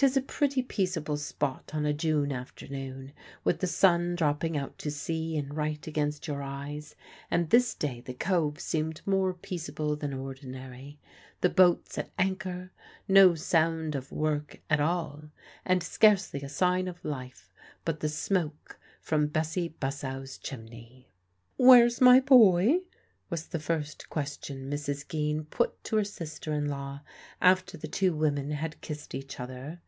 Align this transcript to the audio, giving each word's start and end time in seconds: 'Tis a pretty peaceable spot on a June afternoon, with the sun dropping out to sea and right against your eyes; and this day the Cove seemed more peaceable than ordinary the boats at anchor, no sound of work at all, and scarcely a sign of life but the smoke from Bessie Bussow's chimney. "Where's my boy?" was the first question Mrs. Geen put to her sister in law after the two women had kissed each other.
'Tis 0.00 0.16
a 0.16 0.22
pretty 0.22 0.62
peaceable 0.62 1.18
spot 1.18 1.72
on 1.74 1.84
a 1.84 1.92
June 1.92 2.32
afternoon, 2.32 3.12
with 3.44 3.58
the 3.60 3.66
sun 3.66 4.14
dropping 4.16 4.56
out 4.56 4.78
to 4.78 4.90
sea 4.90 5.36
and 5.36 5.54
right 5.54 5.86
against 5.86 6.26
your 6.26 6.42
eyes; 6.42 6.94
and 7.30 7.50
this 7.50 7.74
day 7.74 8.00
the 8.00 8.14
Cove 8.14 8.58
seemed 8.58 9.02
more 9.04 9.34
peaceable 9.34 9.94
than 9.96 10.14
ordinary 10.14 10.98
the 11.42 11.50
boats 11.50 11.98
at 11.98 12.10
anchor, 12.18 12.72
no 13.08 13.34
sound 13.34 13.94
of 13.94 14.10
work 14.10 14.62
at 14.70 14.80
all, 14.80 15.24
and 15.66 15.82
scarcely 15.82 16.40
a 16.40 16.48
sign 16.48 16.88
of 16.88 17.04
life 17.04 17.52
but 17.84 18.00
the 18.00 18.08
smoke 18.08 18.78
from 19.02 19.26
Bessie 19.26 19.74
Bussow's 19.82 20.38
chimney. 20.38 21.10
"Where's 21.58 22.00
my 22.00 22.20
boy?" 22.20 22.78
was 23.28 23.48
the 23.48 23.60
first 23.60 24.08
question 24.08 24.70
Mrs. 24.70 25.06
Geen 25.06 25.44
put 25.44 25.84
to 25.84 25.96
her 25.96 26.04
sister 26.04 26.54
in 26.54 26.68
law 26.70 27.00
after 27.42 27.76
the 27.76 27.86
two 27.86 28.14
women 28.14 28.52
had 28.52 28.80
kissed 28.80 29.14
each 29.14 29.38
other. 29.38 29.82